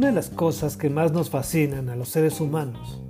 Una 0.00 0.06
de 0.06 0.14
las 0.14 0.30
cosas 0.30 0.78
que 0.78 0.88
más 0.88 1.12
nos 1.12 1.28
fascinan 1.28 1.90
a 1.90 1.94
los 1.94 2.08
seres 2.08 2.40
humanos, 2.40 3.02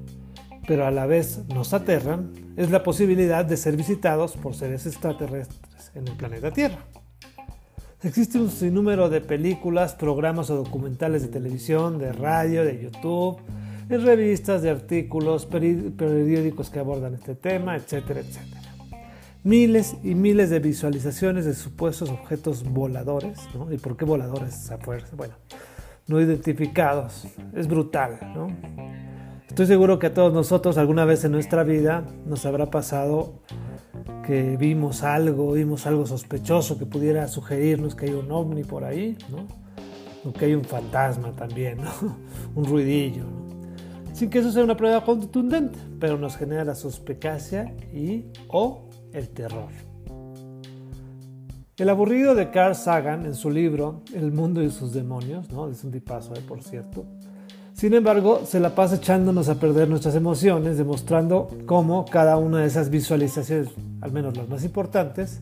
pero 0.66 0.84
a 0.84 0.90
la 0.90 1.06
vez 1.06 1.46
nos 1.54 1.72
aterran, 1.72 2.32
es 2.56 2.72
la 2.72 2.82
posibilidad 2.82 3.44
de 3.44 3.56
ser 3.56 3.76
visitados 3.76 4.32
por 4.32 4.56
seres 4.56 4.86
extraterrestres 4.86 5.92
en 5.94 6.08
el 6.08 6.16
planeta 6.16 6.50
Tierra. 6.50 6.84
Existe 8.02 8.40
un 8.40 8.50
sinnúmero 8.50 9.08
de 9.08 9.20
películas, 9.20 9.94
programas 9.94 10.50
o 10.50 10.56
documentales 10.56 11.22
de 11.22 11.28
televisión, 11.28 11.96
de 12.00 12.12
radio, 12.12 12.64
de 12.64 12.82
YouTube, 12.82 13.38
en 13.88 14.04
revistas, 14.04 14.60
de 14.62 14.70
artículos, 14.70 15.46
periódicos 15.46 16.70
que 16.70 16.80
abordan 16.80 17.14
este 17.14 17.36
tema, 17.36 17.76
etcétera, 17.76 18.18
etcétera. 18.18 18.74
Miles 19.44 19.94
y 20.02 20.16
miles 20.16 20.50
de 20.50 20.58
visualizaciones 20.58 21.44
de 21.44 21.54
supuestos 21.54 22.10
objetos 22.10 22.64
voladores, 22.64 23.38
¿no? 23.54 23.72
¿Y 23.72 23.78
por 23.78 23.96
qué 23.96 24.04
voladores? 24.04 24.72
Bueno, 25.16 25.34
no 26.10 26.20
identificados. 26.20 27.28
Es 27.54 27.68
brutal, 27.68 28.18
¿no? 28.34 28.48
Estoy 29.48 29.66
seguro 29.66 29.98
que 29.98 30.08
a 30.08 30.14
todos 30.14 30.32
nosotros 30.32 30.76
alguna 30.76 31.04
vez 31.04 31.24
en 31.24 31.32
nuestra 31.32 31.62
vida 31.62 32.04
nos 32.26 32.44
habrá 32.46 32.70
pasado 32.70 33.40
que 34.26 34.56
vimos 34.56 35.02
algo, 35.04 35.52
vimos 35.52 35.86
algo 35.86 36.06
sospechoso 36.06 36.78
que 36.78 36.86
pudiera 36.86 37.26
sugerirnos 37.28 37.94
que 37.94 38.06
hay 38.06 38.12
un 38.12 38.30
ovni 38.30 38.64
por 38.64 38.84
ahí, 38.84 39.16
¿no? 39.30 39.46
O 40.28 40.32
que 40.32 40.46
hay 40.46 40.54
un 40.54 40.64
fantasma 40.64 41.32
también, 41.32 41.78
¿no? 41.78 42.16
un 42.54 42.64
ruidillo, 42.64 43.24
¿no? 43.24 43.50
Sin 44.12 44.30
que 44.30 44.40
eso 44.40 44.50
sea 44.50 44.64
una 44.64 44.76
prueba 44.76 45.04
contundente, 45.04 45.78
pero 46.00 46.18
nos 46.18 46.36
genera 46.36 46.64
la 46.64 46.74
sospechacia 46.74 47.72
y 47.92 48.26
o 48.48 48.88
el 49.12 49.28
terror. 49.30 49.89
El 51.80 51.88
aburrido 51.88 52.34
de 52.34 52.50
Carl 52.50 52.74
Sagan 52.74 53.24
en 53.24 53.34
su 53.34 53.48
libro 53.48 54.02
El 54.12 54.32
mundo 54.32 54.62
y 54.62 54.70
sus 54.70 54.92
demonios, 54.92 55.50
¿no? 55.50 55.66
es 55.66 55.82
un 55.82 55.90
tipazo, 55.90 56.34
¿eh? 56.34 56.42
por 56.46 56.62
cierto, 56.62 57.06
sin 57.72 57.94
embargo, 57.94 58.42
se 58.44 58.60
la 58.60 58.74
pasa 58.74 58.96
echándonos 58.96 59.48
a 59.48 59.54
perder 59.54 59.88
nuestras 59.88 60.14
emociones, 60.14 60.76
demostrando 60.76 61.48
cómo 61.64 62.04
cada 62.04 62.36
una 62.36 62.58
de 62.58 62.66
esas 62.66 62.90
visualizaciones, 62.90 63.70
al 64.02 64.12
menos 64.12 64.36
las 64.36 64.46
más 64.46 64.62
importantes, 64.62 65.40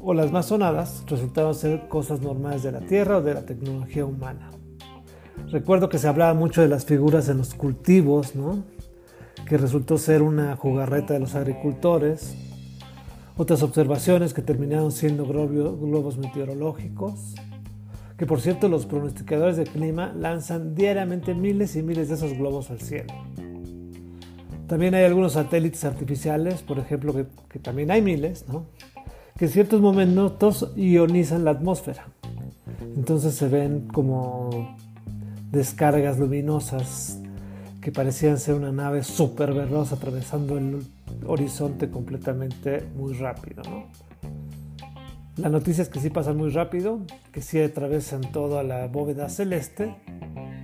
o 0.00 0.14
las 0.14 0.32
más 0.32 0.46
sonadas, 0.46 1.04
resultaron 1.06 1.54
ser 1.54 1.86
cosas 1.88 2.22
normales 2.22 2.62
de 2.62 2.72
la 2.72 2.80
Tierra 2.80 3.18
o 3.18 3.22
de 3.22 3.34
la 3.34 3.42
tecnología 3.42 4.06
humana. 4.06 4.50
Recuerdo 5.50 5.90
que 5.90 5.98
se 5.98 6.08
hablaba 6.08 6.32
mucho 6.32 6.62
de 6.62 6.68
las 6.68 6.86
figuras 6.86 7.28
en 7.28 7.36
los 7.36 7.52
cultivos, 7.52 8.34
¿no? 8.34 8.64
que 9.46 9.58
resultó 9.58 9.98
ser 9.98 10.22
una 10.22 10.56
jugarreta 10.56 11.12
de 11.12 11.20
los 11.20 11.34
agricultores. 11.34 12.53
Otras 13.36 13.62
observaciones 13.62 14.32
que 14.32 14.42
terminaron 14.42 14.92
siendo 14.92 15.26
globos 15.26 16.18
meteorológicos 16.18 17.34
que 18.16 18.26
por 18.26 18.40
cierto 18.40 18.68
los 18.68 18.86
pronosticadores 18.86 19.56
de 19.56 19.64
clima 19.64 20.12
lanzan 20.16 20.74
diariamente 20.74 21.34
miles 21.34 21.74
y 21.76 21.82
miles 21.82 22.08
de 22.08 22.14
esos 22.14 22.32
globos 22.34 22.70
al 22.70 22.80
cielo. 22.80 23.12
También 24.68 24.94
hay 24.94 25.04
algunos 25.04 25.32
satélites 25.32 25.84
artificiales, 25.84 26.62
por 26.62 26.78
ejemplo, 26.78 27.12
que, 27.48 27.58
también 27.58 27.90
hay 27.90 28.00
miles, 28.02 28.46
¿no? 28.48 28.66
que 29.36 29.46
en 29.46 29.50
ciertos 29.50 29.80
momentos 29.80 30.72
ionizan 30.76 31.44
la 31.44 31.50
atmósfera. 31.50 32.06
Entonces 32.96 33.34
se 33.34 33.48
ven 33.48 33.88
como 33.88 34.76
descargas 35.50 36.18
luminosas 36.18 37.20
que 37.84 37.92
parecían 37.92 38.38
ser 38.38 38.54
una 38.54 38.72
nave 38.72 39.04
súper 39.04 39.52
veloz 39.52 39.92
atravesando 39.92 40.56
el 40.56 40.82
horizonte 41.26 41.90
completamente 41.90 42.82
muy 42.96 43.12
rápido. 43.12 43.62
¿no? 43.68 43.84
La 45.36 45.50
noticia 45.50 45.82
es 45.82 45.90
que 45.90 46.00
sí 46.00 46.08
pasan 46.08 46.38
muy 46.38 46.48
rápido, 46.48 47.00
que 47.30 47.42
sí 47.42 47.60
atravesan 47.60 48.22
toda 48.32 48.62
la 48.62 48.86
bóveda 48.86 49.28
celeste, 49.28 49.94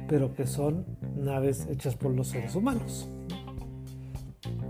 pero 0.09 0.35
que 0.35 0.47
son 0.47 0.87
naves 1.15 1.67
hechas 1.71 1.95
por 1.95 2.11
los 2.13 2.29
seres 2.29 2.55
humanos. 2.55 3.07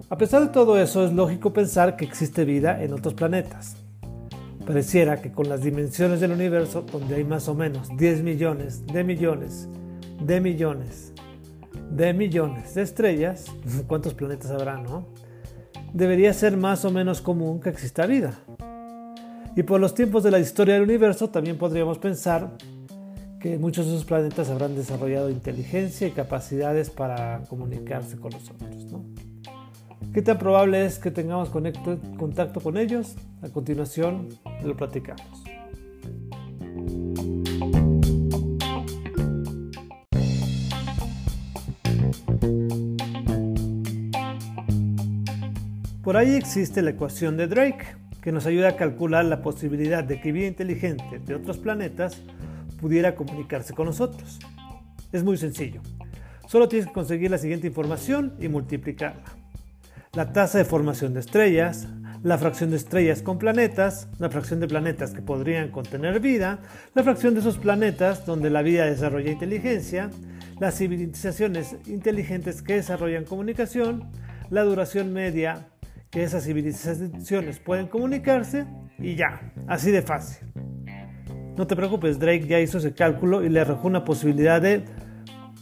A 0.09 0.19
pesar 0.19 0.43
de 0.43 0.49
todo 0.49 0.77
eso, 0.77 1.05
es 1.05 1.13
lógico 1.13 1.53
pensar 1.53 1.95
que 1.95 2.05
existe 2.05 2.45
vida 2.45 2.83
en 2.83 2.95
otros 2.95 3.15
planetas. 3.15 3.77
Pareciera 4.67 5.23
que 5.23 5.31
con 5.31 5.49
las 5.49 5.63
dimensiones 5.63 6.19
del 6.19 6.33
universo, 6.33 6.83
donde 6.83 7.15
hay 7.15 7.25
más 7.25 7.47
o 7.47 7.55
menos 7.55 7.97
10 7.97 8.25
millones 8.25 8.85
de 8.89 9.05
millones 9.05 9.69
de 10.21 10.41
millones 10.41 11.11
de 11.91 12.13
millones 12.15 12.75
de 12.75 12.83
estrellas, 12.83 13.47
¿cuántos 13.87 14.15
planetas 14.15 14.51
habrá, 14.51 14.79
no? 14.79 15.07
Debería 15.93 16.33
ser 16.33 16.57
más 16.57 16.85
o 16.85 16.91
menos 16.91 17.21
común 17.21 17.61
que 17.61 17.69
exista 17.69 18.07
vida. 18.07 18.39
Y 19.57 19.65
por 19.65 19.81
los 19.81 19.95
tiempos 19.95 20.23
de 20.23 20.31
la 20.31 20.39
historia 20.39 20.75
del 20.75 20.85
universo 20.85 21.31
también 21.31 21.59
podríamos 21.59 21.99
pensar 21.99 22.53
que 23.41 23.59
muchos 23.59 23.87
de 23.87 23.95
esos 23.95 24.05
planetas 24.05 24.51
habrán 24.51 24.77
desarrollado 24.77 25.31
inteligencia 25.31 26.07
y 26.07 26.13
capacidades 26.13 26.91
para 26.91 27.43
comunicarse 27.49 28.17
con 28.17 28.31
nosotros. 28.31 28.85
¿no? 28.93 29.05
¿Qué 30.13 30.23
tan 30.23 30.39
probable 30.39 30.85
es 30.85 30.99
que 30.99 31.11
tengamos 31.11 31.51
contacto 31.51 32.61
con 32.61 32.77
ellos? 32.77 33.17
A 33.43 33.49
continuación 33.49 34.29
lo 34.63 34.77
platicamos. 34.77 35.43
Por 46.03 46.17
ahí 46.17 46.35
existe 46.35 46.83
la 46.83 46.91
ecuación 46.91 47.37
de 47.37 47.47
Drake, 47.47 47.85
que 48.23 48.33
nos 48.33 48.47
ayuda 48.47 48.71
a 48.71 48.77
calcular 48.77 49.25
la 49.25 49.43
posibilidad 49.43 50.03
de 50.03 50.21
que 50.21 50.33
vida 50.33 50.47
inteligente 50.47 51.19
de 51.19 51.35
otros 51.35 51.59
planetas 51.59 52.21
pudiera 52.81 53.15
comunicarse 53.15 53.75
con 53.75 53.87
nosotros. 53.87 54.39
Es 55.13 55.25
muy 55.25 55.37
sencillo. 55.37 55.81
Solo 56.47 56.69
tienes 56.69 56.89
que 56.89 56.93
conseguir 56.93 57.31
la 57.31 57.39
siguiente 57.39 57.67
información 57.67 58.35
y 58.41 58.49
multiplicarla. 58.49 59.25
La 60.13 60.33
tasa 60.33 60.59
de 60.59 60.65
formación 60.65 61.15
de 61.15 61.21
estrellas, 61.21 61.87
la 62.23 62.37
fracción 62.37 62.71
de 62.71 62.77
estrellas 62.77 63.23
con 63.23 63.39
planetas, 63.39 64.09
la 64.19 64.29
fracción 64.29 64.61
de 64.61 64.69
planetas 64.69 65.13
que 65.13 65.23
podrían 65.23 65.71
contener 65.71 66.21
vida, 66.21 66.59
la 66.95 67.03
fracción 67.03 67.35
de 67.35 67.41
esos 67.41 67.59
planetas 67.59 68.27
donde 68.27 68.51
la 68.51 68.63
vida 68.63 68.85
desarrolla 68.85 69.31
inteligencia, 69.31 70.11
las 70.59 70.77
civilizaciones 70.77 71.77
inteligentes 71.87 72.63
que 72.63 72.75
desarrollan 72.75 73.25
comunicación, 73.25 74.11
la 74.51 74.63
duración 74.63 75.13
media 75.13 75.69
que 76.11 76.23
esas 76.23 76.45
civilizaciones 76.45 77.59
pueden 77.61 77.87
comunicarse 77.87 78.67
y 78.99 79.15
ya, 79.15 79.53
así 79.67 79.91
de 79.91 80.03
fácil. 80.03 80.47
No 81.57 81.67
te 81.67 81.77
preocupes, 81.77 82.19
Drake 82.19 82.47
ya 82.47 82.61
hizo 82.61 82.77
ese 82.79 82.93
cálculo 82.93 83.43
y 83.45 83.49
le 83.49 83.61
arrojó 83.61 83.89
una 83.89 84.05
posibilidad 84.05 84.61
de 84.61 84.85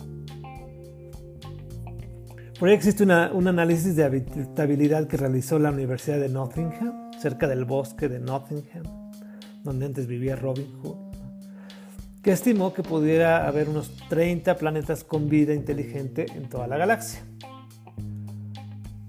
Por 2.58 2.70
ahí 2.70 2.74
existe 2.74 3.04
un 3.04 3.10
análisis 3.48 3.94
de 3.96 4.04
habitabilidad 4.04 5.06
que 5.08 5.18
realizó 5.18 5.58
la 5.58 5.70
Universidad 5.70 6.18
de 6.20 6.30
Nottingham, 6.30 7.10
cerca 7.20 7.46
del 7.46 7.66
bosque 7.66 8.08
de 8.08 8.18
Nottingham 8.18 9.02
donde 9.62 9.84
antes 9.84 10.06
vivía 10.06 10.34
Robin 10.34 10.72
Hood, 10.82 10.96
que 12.22 12.32
estimó 12.32 12.72
que 12.72 12.82
pudiera 12.82 13.46
haber 13.46 13.68
unos 13.68 13.92
30 14.08 14.56
planetas 14.56 15.04
con 15.04 15.28
vida 15.28 15.52
inteligente 15.52 16.24
en 16.34 16.48
toda 16.48 16.66
la 16.66 16.78
galaxia. 16.78 17.20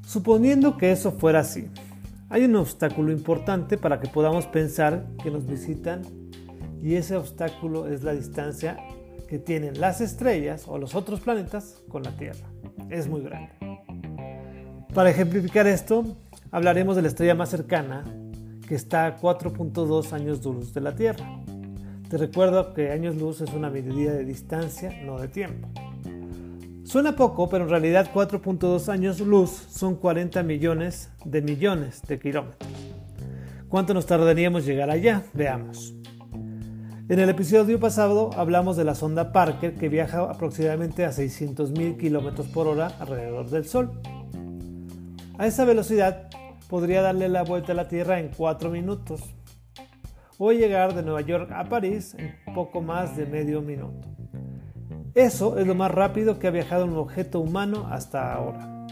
Suponiendo 0.06 0.76
que 0.76 0.92
eso 0.92 1.14
fuera 1.14 1.40
así, 1.40 1.70
hay 2.28 2.44
un 2.44 2.58
obstáculo 2.58 3.14
importante 3.14 3.78
para 3.78 4.02
que 4.02 4.10
podamos 4.10 4.46
pensar 4.46 5.08
que 5.24 5.32
nos 5.32 5.48
visitan 5.48 6.02
y 6.84 6.96
ese 6.96 7.16
obstáculo 7.16 7.88
es 7.88 8.04
la 8.04 8.12
distancia 8.12 8.78
que 9.30 9.40
tienen 9.40 9.80
las 9.80 10.02
estrellas 10.02 10.66
o 10.68 10.78
los 10.78 10.96
otros 10.96 11.22
planetas 11.22 11.82
con 11.88 12.04
la 12.04 12.12
Tierra. 12.18 12.46
Es 12.90 13.08
muy 13.08 13.22
grande. 13.22 13.54
Para 14.94 15.10
ejemplificar 15.10 15.66
esto, 15.66 16.18
hablaremos 16.52 16.98
de 16.98 17.04
la 17.04 17.08
estrella 17.08 17.36
más 17.36 17.50
cercana, 17.50 18.04
que 18.68 18.76
está 18.76 19.06
a 19.06 19.18
4.2 19.18 20.12
años 20.12 20.44
luz 20.44 20.74
de 20.74 20.82
la 20.82 20.94
Tierra. 20.94 21.26
Te 22.10 22.18
recuerdo 22.18 22.74
que 22.74 22.92
años 22.92 23.16
luz 23.16 23.40
es 23.40 23.54
una 23.54 23.70
medida 23.70 24.12
de 24.12 24.26
distancia, 24.26 24.92
no 25.06 25.18
de 25.20 25.30
tiempo. 25.30 25.70
Suena 26.84 27.16
poco, 27.16 27.48
pero 27.48 27.64
en 27.64 27.70
realidad 27.70 28.12
4.2 28.14 28.90
años 28.90 29.22
luz 29.22 29.50
son 29.50 29.96
40 29.96 30.44
millones 30.44 31.10
de 31.24 31.42
millones 31.42 32.02
de 32.02 32.20
kilómetros. 32.20 32.70
¿Cuánto 33.70 33.94
nos 33.94 34.06
tardaríamos 34.06 34.66
llegar 34.66 34.90
allá? 34.90 35.24
Veamos. 35.34 36.03
En 37.10 37.20
el 37.20 37.30
episodio 37.30 37.82
pasado 37.82 38.30
hablamos 38.38 38.78
de 38.78 38.86
la 38.86 38.96
sonda 38.96 39.34
Parker 39.34 39.76
que 39.76 39.90
viaja 39.90 40.22
aproximadamente 40.22 41.04
a 41.04 41.12
600.000 41.12 41.98
km 41.98 42.50
por 42.54 42.66
hora 42.68 42.94
alrededor 42.98 43.50
del 43.50 43.66
Sol. 43.66 44.00
A 45.38 45.46
esa 45.46 45.66
velocidad 45.66 46.30
podría 46.70 47.02
darle 47.02 47.28
la 47.28 47.44
vuelta 47.44 47.74
a 47.74 47.76
la 47.76 47.90
Tierra 47.90 48.22
en 48.22 48.30
4 48.30 48.70
minutos 48.70 49.22
o 50.38 50.54
llegar 50.54 50.96
de 50.96 51.04
Nueva 51.04 51.20
York 51.20 51.52
a 51.52 51.66
París 51.66 52.16
en 52.18 52.36
poco 52.56 52.82
más 52.82 53.18
de 53.18 53.26
medio 53.26 53.62
minuto. 53.62 54.08
Eso 55.14 55.60
es 55.60 55.68
lo 55.68 55.76
más 55.76 55.92
rápido 55.92 56.40
que 56.40 56.48
ha 56.48 56.52
viajado 56.52 56.86
un 56.86 56.96
objeto 56.96 57.42
humano 57.42 57.86
hasta 57.92 58.34
ahora. 58.34 58.88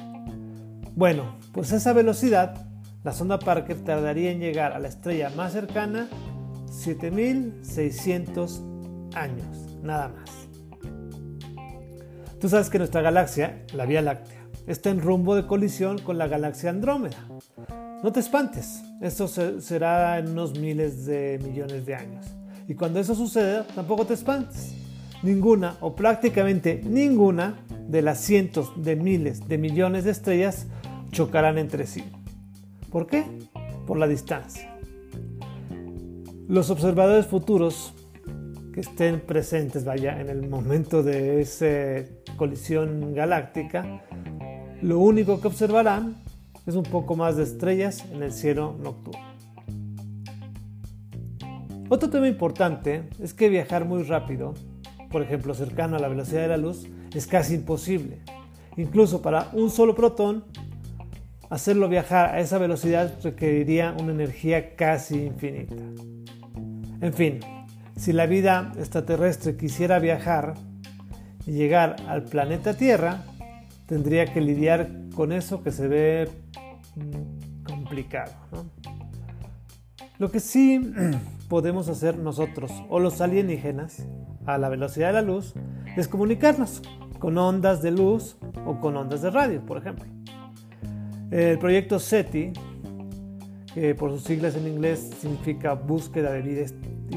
Bueno, 0.96 1.38
pues 1.54 1.72
esa 1.72 1.94
velocidad, 1.94 2.68
la 3.06 3.14
sonda 3.14 3.40
Parker 3.40 3.82
tardaría 3.86 4.32
en 4.32 4.42
llegar 4.42 4.74
a 4.74 4.80
la 4.80 4.90
estrella 4.90 5.32
más 5.34 5.54
cercana 5.54 6.10
7600 6.72 8.64
años, 9.14 9.78
nada 9.84 10.10
más. 10.10 10.30
Tú 12.40 12.50
sabes 12.50 12.70
que 12.70 12.80
nuestra 12.80 13.02
galaxia, 13.02 13.66
la 13.74 13.86
Vía 13.86 14.02
Láctea, 14.02 14.48
está 14.66 14.90
en 14.90 15.02
rumbo 15.02 15.36
de 15.36 15.46
colisión 15.46 16.00
con 16.00 16.18
la 16.18 16.28
galaxia 16.28 16.70
Andrómeda. 16.72 17.28
No 18.02 18.12
te 18.12 18.20
espantes, 18.20 18.82
esto 19.00 19.28
será 19.28 20.18
en 20.18 20.30
unos 20.30 20.58
miles 20.58 21.06
de 21.06 21.40
millones 21.44 21.86
de 21.86 21.94
años. 21.94 22.26
Y 22.68 22.74
cuando 22.74 23.00
eso 23.00 23.14
suceda, 23.14 23.68
tampoco 23.76 24.06
te 24.06 24.16
espantes. 24.16 24.74
Ninguna 25.22 25.76
o 25.82 25.96
prácticamente 25.96 26.82
ninguna 26.84 27.60
de 27.88 28.02
las 28.02 28.20
cientos 28.20 28.72
de 28.82 28.96
miles 28.96 29.48
de 29.48 29.60
millones 29.60 30.06
de 30.06 30.12
estrellas 30.12 30.66
chocarán 31.12 31.60
entre 31.60 31.86
sí. 31.86 32.04
¿Por 32.90 33.06
qué? 33.06 33.24
Por 33.86 34.00
la 34.00 34.08
distancia. 34.08 34.71
Los 36.52 36.70
observadores 36.70 37.28
futuros 37.28 37.94
que 38.74 38.82
estén 38.82 39.22
presentes, 39.22 39.86
vaya, 39.86 40.20
en 40.20 40.28
el 40.28 40.50
momento 40.50 41.02
de 41.02 41.40
esa 41.40 42.06
colisión 42.36 43.14
galáctica, 43.14 44.04
lo 44.82 45.00
único 45.00 45.40
que 45.40 45.48
observarán 45.48 46.18
es 46.68 46.76
un 46.76 46.84
poco 46.84 47.16
más 47.16 47.38
de 47.38 47.44
estrellas 47.44 48.04
en 48.12 48.22
el 48.22 48.34
cielo 48.34 48.76
nocturno. 48.84 49.22
Otro 51.88 52.10
tema 52.10 52.28
importante 52.28 53.04
es 53.22 53.34
que 53.34 53.48
viajar 53.48 53.86
muy 53.86 54.04
rápido, 54.04 54.54
por 55.10 55.22
ejemplo 55.22 55.54
cercano 55.54 55.96
a 55.96 56.00
la 56.00 56.10
velocidad 56.10 56.42
de 56.42 56.48
la 56.50 56.58
luz, 56.58 56.86
es 57.16 57.28
casi 57.28 57.56
imposible. 57.56 58.24
Incluso 58.76 59.22
para 59.22 59.48
un 59.54 59.70
solo 59.70 59.96
protón, 59.96 60.44
hacerlo 61.50 61.88
viajar 61.88 62.36
a 62.36 62.42
esa 62.42 62.58
velocidad 62.58 63.14
requeriría 63.24 63.96
una 63.98 64.12
energía 64.12 64.76
casi 64.76 65.28
infinita. 65.28 65.76
En 67.02 67.14
fin, 67.14 67.40
si 67.96 68.14
la 68.14 68.28
vida 68.28 68.72
extraterrestre 68.78 69.58
quisiera 69.58 69.98
viajar 69.98 70.54
y 71.48 71.52
llegar 71.52 71.96
al 72.08 72.24
planeta 72.24 72.76
Tierra, 72.76 73.24
tendría 73.88 74.26
que 74.26 74.40
lidiar 74.40 74.88
con 75.16 75.32
eso 75.32 75.64
que 75.64 75.72
se 75.72 75.88
ve 75.88 76.30
mm, 76.96 77.64
complicado. 77.64 78.34
Lo 80.20 80.32
que 80.32 80.40
sí 80.40 80.94
podemos 81.50 81.90
hacer 81.90 82.18
nosotros 82.18 82.72
o 82.88 83.00
los 83.00 83.20
alienígenas 83.20 84.06
a 84.46 84.60
la 84.60 84.70
velocidad 84.70 85.08
de 85.08 85.14
la 85.14 85.22
luz 85.24 85.54
es 85.98 86.08
comunicarnos 86.08 86.84
con 87.18 87.38
ondas 87.38 87.82
de 87.82 87.92
luz 87.92 88.38
o 88.66 88.80
con 88.80 88.96
ondas 88.96 89.24
de 89.24 89.32
radio, 89.32 89.66
por 89.66 89.78
ejemplo. 89.78 90.06
El 91.32 91.58
proyecto 91.58 92.00
SETI, 92.00 92.54
que 93.74 93.96
por 93.96 94.12
sus 94.12 94.24
siglas 94.24 94.56
en 94.56 94.68
inglés 94.68 95.10
significa 95.20 95.74
búsqueda 95.74 96.32
de 96.32 96.42
vida 96.42 96.62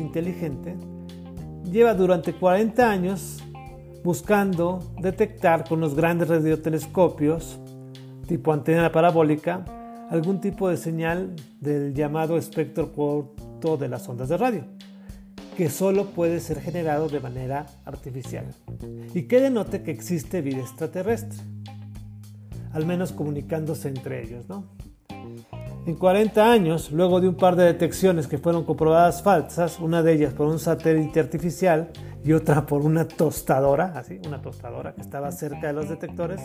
inteligente, 0.00 0.76
lleva 1.70 1.94
durante 1.94 2.34
40 2.34 2.90
años 2.90 3.42
buscando 4.02 4.80
detectar 5.00 5.66
con 5.66 5.80
los 5.80 5.94
grandes 5.94 6.28
radiotelescopios 6.28 7.58
tipo 8.26 8.52
antena 8.52 8.92
parabólica 8.92 9.64
algún 10.10 10.40
tipo 10.40 10.68
de 10.68 10.76
señal 10.76 11.34
del 11.60 11.94
llamado 11.94 12.36
espectro 12.36 12.92
corto 12.92 13.76
de 13.76 13.88
las 13.88 14.08
ondas 14.08 14.28
de 14.28 14.36
radio, 14.36 14.64
que 15.56 15.70
solo 15.70 16.06
puede 16.06 16.40
ser 16.40 16.60
generado 16.60 17.08
de 17.08 17.20
manera 17.20 17.66
artificial 17.84 18.46
y 19.14 19.22
que 19.22 19.40
denote 19.40 19.82
que 19.82 19.90
existe 19.90 20.42
vida 20.42 20.60
extraterrestre, 20.60 21.38
al 22.72 22.86
menos 22.86 23.12
comunicándose 23.12 23.88
entre 23.88 24.22
ellos. 24.22 24.48
¿no? 24.48 24.64
En 25.86 25.96
40 25.96 26.50
años, 26.50 26.90
luego 26.92 27.20
de 27.20 27.28
un 27.28 27.34
par 27.34 27.56
de 27.56 27.64
detecciones 27.64 28.26
que 28.26 28.38
fueron 28.38 28.64
comprobadas 28.64 29.22
falsas, 29.22 29.78
una 29.78 30.02
de 30.02 30.14
ellas 30.14 30.32
por 30.32 30.46
un 30.46 30.58
satélite 30.58 31.20
artificial 31.20 31.90
y 32.24 32.32
otra 32.32 32.64
por 32.64 32.80
una 32.80 33.06
tostadora, 33.06 33.92
así, 33.94 34.18
una 34.26 34.40
tostadora 34.40 34.94
que 34.94 35.02
estaba 35.02 35.30
cerca 35.30 35.66
de 35.66 35.72
los 35.74 35.90
detectores, 35.90 36.40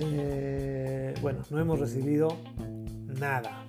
eh, 0.00 1.14
bueno, 1.22 1.42
no 1.50 1.60
hemos 1.60 1.78
recibido 1.78 2.36
nada. 3.20 3.64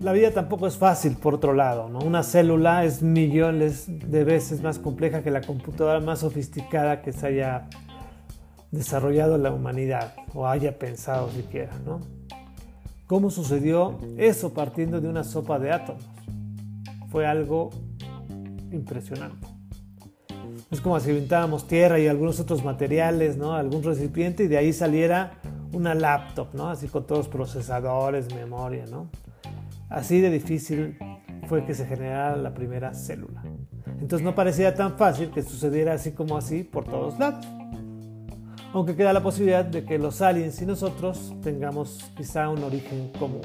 La 0.00 0.10
vida 0.10 0.32
tampoco 0.32 0.66
es 0.66 0.76
fácil, 0.76 1.16
por 1.16 1.34
otro 1.34 1.52
lado. 1.52 1.88
¿no? 1.88 2.00
Una 2.00 2.24
célula 2.24 2.84
es 2.84 3.00
millones 3.00 3.86
de 3.86 4.24
veces 4.24 4.60
más 4.60 4.80
compleja 4.80 5.22
que 5.22 5.30
la 5.30 5.42
computadora 5.42 6.00
más 6.00 6.20
sofisticada 6.20 7.00
que 7.00 7.12
se 7.12 7.28
haya 7.28 7.68
desarrollado 8.72 9.38
la 9.38 9.52
humanidad 9.52 10.14
o 10.34 10.46
haya 10.46 10.78
pensado 10.78 11.30
siquiera, 11.30 11.72
¿no? 11.84 12.00
¿Cómo 13.06 13.30
sucedió 13.30 13.98
eso 14.18 14.52
partiendo 14.52 15.00
de 15.00 15.08
una 15.08 15.24
sopa 15.24 15.58
de 15.58 15.72
átomos? 15.72 16.06
Fue 17.10 17.26
algo 17.26 17.70
impresionante. 18.70 19.46
Es 20.70 20.82
como 20.82 21.00
si 21.00 21.10
aventáramos 21.10 21.66
tierra 21.66 21.98
y 21.98 22.06
algunos 22.06 22.38
otros 22.40 22.62
materiales, 22.62 23.38
¿no? 23.38 23.54
Algún 23.54 23.82
recipiente 23.82 24.44
y 24.44 24.48
de 24.48 24.58
ahí 24.58 24.74
saliera 24.74 25.32
una 25.72 25.94
laptop, 25.94 26.48
¿no? 26.52 26.68
Así 26.68 26.88
con 26.88 27.06
todos 27.06 27.20
los 27.20 27.28
procesadores, 27.28 28.34
memoria, 28.34 28.84
¿no? 28.90 29.08
Así 29.88 30.20
de 30.20 30.30
difícil 30.30 30.98
fue 31.46 31.64
que 31.64 31.74
se 31.74 31.86
generara 31.86 32.36
la 32.36 32.52
primera 32.52 32.92
célula. 32.92 33.42
Entonces 34.00 34.22
no 34.22 34.34
parecía 34.34 34.74
tan 34.74 34.98
fácil 34.98 35.30
que 35.30 35.42
sucediera 35.42 35.94
así 35.94 36.12
como 36.12 36.36
así 36.36 36.62
por 36.62 36.84
todos 36.84 37.18
lados 37.18 37.46
aunque 38.72 38.94
queda 38.94 39.12
la 39.12 39.22
posibilidad 39.22 39.64
de 39.64 39.84
que 39.84 39.98
los 39.98 40.20
aliens 40.20 40.60
y 40.60 40.66
nosotros 40.66 41.34
tengamos 41.42 42.10
quizá 42.16 42.48
un 42.48 42.62
origen 42.62 43.10
común. 43.18 43.42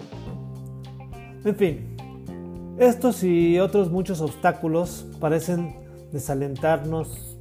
En 1.46 1.56
fin, 1.56 1.96
estos 2.78 3.24
y 3.24 3.60
otros 3.60 3.92
muchos 3.92 4.22
obstáculos 4.22 5.06
parecen 5.20 5.75
desalentarnos 6.12 7.38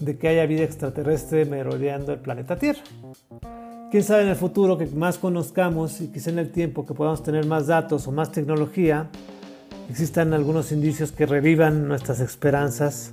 de 0.00 0.18
que 0.18 0.28
haya 0.28 0.46
vida 0.46 0.62
extraterrestre 0.62 1.44
merodeando 1.44 2.12
el 2.12 2.20
planeta 2.20 2.56
Tierra. 2.56 2.82
Quién 3.90 4.02
sabe 4.02 4.22
en 4.22 4.28
el 4.28 4.36
futuro 4.36 4.76
que 4.76 4.86
más 4.86 5.16
conozcamos 5.18 6.00
y 6.00 6.08
quizá 6.08 6.30
en 6.30 6.38
el 6.38 6.50
tiempo 6.50 6.84
que 6.84 6.94
podamos 6.94 7.22
tener 7.22 7.46
más 7.46 7.68
datos 7.68 8.06
o 8.06 8.12
más 8.12 8.32
tecnología, 8.32 9.08
existan 9.88 10.34
algunos 10.34 10.72
indicios 10.72 11.12
que 11.12 11.24
revivan 11.24 11.86
nuestras 11.88 12.20
esperanzas 12.20 13.12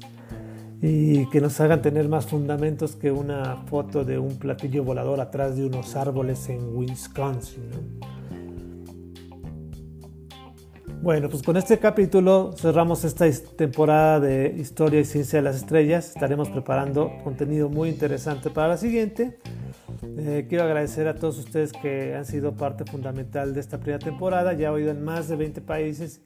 y 0.85 1.27
que 1.27 1.39
nos 1.39 1.61
hagan 1.61 1.81
tener 1.81 2.09
más 2.09 2.25
fundamentos 2.25 2.97
que 2.97 3.09
una 3.09 3.55
foto 3.67 4.03
de 4.03 4.19
un 4.19 4.37
platillo 4.37 4.83
volador 4.83 5.21
atrás 5.21 5.55
de 5.55 5.65
unos 5.65 5.95
árboles 5.95 6.49
en 6.49 6.75
Wisconsin. 6.75 7.69
Bueno, 11.01 11.29
pues 11.29 11.41
con 11.41 11.55
este 11.55 11.79
capítulo 11.79 12.51
cerramos 12.57 13.05
esta 13.05 13.25
temporada 13.55 14.19
de 14.19 14.53
Historia 14.57 14.99
y 14.99 15.05
Ciencia 15.05 15.39
de 15.39 15.43
las 15.43 15.55
Estrellas. 15.55 16.09
Estaremos 16.09 16.49
preparando 16.49 17.13
contenido 17.23 17.69
muy 17.69 17.87
interesante 17.87 18.49
para 18.49 18.67
la 18.67 18.77
siguiente. 18.77 19.39
Eh, 20.17 20.47
quiero 20.49 20.65
agradecer 20.65 21.07
a 21.07 21.15
todos 21.15 21.39
ustedes 21.39 21.71
que 21.71 22.13
han 22.13 22.25
sido 22.25 22.55
parte 22.55 22.83
fundamental 22.83 23.53
de 23.53 23.61
esta 23.61 23.77
primera 23.77 23.99
temporada. 23.99 24.51
Ya 24.51 24.67
he 24.67 24.71
oído 24.71 24.91
en 24.91 25.01
más 25.01 25.29
de 25.29 25.37
20 25.37 25.61
países 25.61 26.19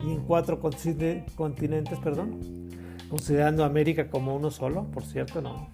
y 0.00 0.10
en 0.10 0.20
cuatro 0.22 0.58
continentes, 0.58 1.98
perdón 2.00 2.70
considerando 3.10 3.64
América 3.64 4.08
como 4.08 4.34
uno 4.34 4.50
solo, 4.50 4.84
por 4.84 5.02
cierto, 5.02 5.42
no. 5.42 5.68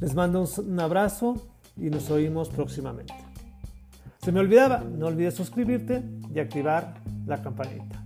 Les 0.00 0.14
mando 0.14 0.44
un 0.58 0.80
abrazo 0.80 1.36
y 1.76 1.90
nos 1.90 2.10
oímos 2.10 2.48
próximamente. 2.48 3.14
Se 4.18 4.32
me 4.32 4.40
olvidaba, 4.40 4.78
no 4.78 5.06
olvides 5.06 5.34
suscribirte 5.34 6.02
y 6.34 6.40
activar 6.40 6.94
la 7.26 7.42
campanita. 7.42 8.01